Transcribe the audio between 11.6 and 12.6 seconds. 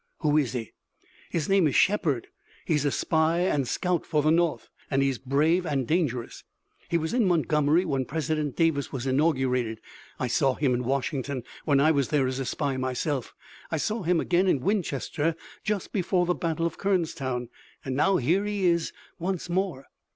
when I was there as a